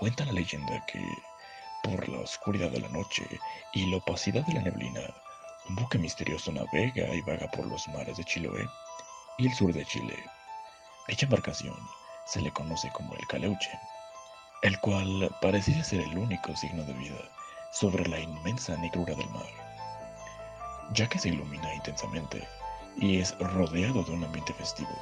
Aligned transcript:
Cuenta 0.00 0.24
la 0.24 0.32
leyenda 0.32 0.82
que, 0.86 0.98
por 1.82 2.08
la 2.08 2.20
oscuridad 2.20 2.70
de 2.70 2.80
la 2.80 2.88
noche 2.88 3.22
y 3.74 3.84
la 3.90 3.98
opacidad 3.98 4.42
de 4.46 4.54
la 4.54 4.62
neblina, 4.62 5.02
un 5.68 5.76
buque 5.76 5.98
misterioso 5.98 6.50
navega 6.50 7.14
y 7.14 7.20
vaga 7.20 7.46
por 7.50 7.66
los 7.66 7.86
mares 7.88 8.16
de 8.16 8.24
Chiloé 8.24 8.66
y 9.36 9.48
el 9.48 9.52
sur 9.52 9.74
de 9.74 9.84
Chile. 9.84 10.16
Dicha 11.06 11.26
embarcación 11.26 11.76
se 12.24 12.40
le 12.40 12.50
conoce 12.50 12.88
como 12.92 13.12
el 13.14 13.26
Caleuche, 13.26 13.78
el 14.62 14.80
cual 14.80 15.36
parecía 15.42 15.84
ser 15.84 16.00
el 16.00 16.16
único 16.16 16.56
signo 16.56 16.82
de 16.84 16.94
vida 16.94 17.20
sobre 17.70 18.08
la 18.08 18.18
inmensa 18.18 18.78
negrura 18.78 19.14
del 19.14 19.28
mar, 19.28 19.50
ya 20.94 21.10
que 21.10 21.18
se 21.18 21.28
ilumina 21.28 21.74
intensamente 21.74 22.48
y 22.96 23.18
es 23.18 23.38
rodeado 23.38 24.02
de 24.04 24.12
un 24.12 24.24
ambiente 24.24 24.54
festivo. 24.54 24.98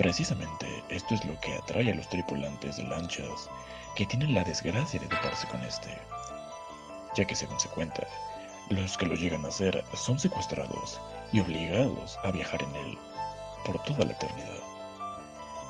Precisamente 0.00 0.82
esto 0.88 1.14
es 1.14 1.22
lo 1.26 1.38
que 1.40 1.52
atrae 1.52 1.92
a 1.92 1.94
los 1.94 2.08
tripulantes 2.08 2.78
de 2.78 2.84
lanchas 2.84 3.50
que 3.94 4.06
tienen 4.06 4.32
la 4.32 4.44
desgracia 4.44 4.98
de 4.98 5.06
toparse 5.06 5.46
con 5.48 5.62
este, 5.62 5.90
ya 7.14 7.26
que 7.26 7.34
según 7.34 7.60
se 7.60 7.68
cuenta, 7.68 8.06
los 8.70 8.96
que 8.96 9.04
lo 9.04 9.14
llegan 9.14 9.44
a 9.44 9.48
hacer 9.48 9.84
son 9.92 10.18
secuestrados 10.18 10.98
y 11.34 11.40
obligados 11.40 12.18
a 12.24 12.30
viajar 12.30 12.62
en 12.62 12.74
él 12.76 12.98
por 13.66 13.78
toda 13.82 14.06
la 14.06 14.12
eternidad, 14.12 14.62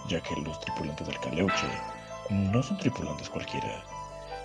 ya 0.07 0.21
que 0.21 0.37
los 0.37 0.61
tripulantes 0.61 1.09
del 1.09 1.19
Caleuche 1.19 1.67
no 2.31 2.63
son 2.63 2.79
tripulantes 2.79 3.29
cualquiera, 3.29 3.83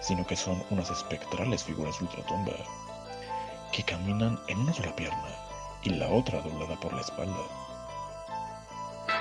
sino 0.02 0.26
que 0.26 0.36
son 0.36 0.64
unas 0.72 0.90
espectrales 0.90 1.64
figuras 1.64 2.02
ultratumba 2.02 2.54
que 3.72 3.84
caminan 3.84 4.40
en 4.48 4.62
una 4.62 4.74
sola 4.74 4.96
pierna 4.96 5.30
y 5.84 5.92
la 5.92 6.10
otra 6.10 6.42
doblada 6.42 6.76
por 6.80 6.92
la 6.92 7.02
espalda 7.02 7.65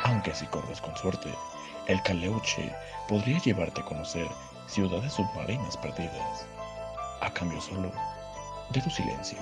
aunque 0.04 0.34
si 0.34 0.46
corres 0.46 0.80
con 0.80 0.96
suerte, 0.96 1.34
el 1.86 2.02
Caleuche 2.02 2.74
podría 3.08 3.38
llevarte 3.40 3.80
a 3.80 3.84
conocer 3.84 4.26
ciudades 4.66 5.12
submarinas 5.12 5.76
perdidas, 5.78 6.46
a 7.20 7.30
cambio 7.30 7.60
solo 7.60 7.90
de 8.70 8.80
tu 8.80 8.90
silencio. 8.90 9.38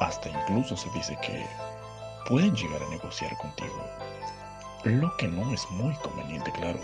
Hasta 0.00 0.28
incluso 0.28 0.76
se 0.76 0.90
dice 0.90 1.16
que 1.22 1.46
pueden 2.26 2.54
llegar 2.54 2.82
a 2.82 2.88
negociar 2.88 3.36
contigo, 3.36 3.84
lo 4.84 5.14
que 5.18 5.28
no 5.28 5.52
es 5.52 5.70
muy 5.70 5.94
conveniente, 5.96 6.50
claro, 6.52 6.80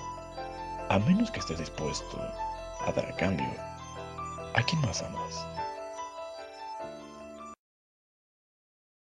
a 0.89 0.98
menos 0.98 1.31
que 1.31 1.41
estés 1.41 1.59
dispuesto 1.59 2.21
a 2.87 2.93
dar 2.93 3.06
a 3.06 3.17
cambio 3.17 3.48
a 4.55 4.62
quien 4.62 4.81
más 4.83 5.03
amas. 5.03 5.47